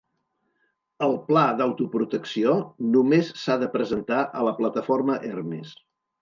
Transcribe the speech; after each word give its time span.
El 1.07 1.11
pla 1.27 1.43
d'autoprotecció 1.59 2.55
només 2.95 3.29
s'ha 3.43 3.59
de 3.65 3.69
presentar 3.77 4.23
a 4.41 4.47
la 4.49 4.55
plataforma 4.63 5.21
Hermes. 5.31 5.77